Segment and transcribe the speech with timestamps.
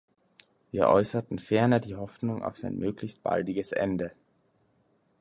[0.71, 4.09] Wir äußerten ferner die Hoffung auf sein möglichst baldiges Ende.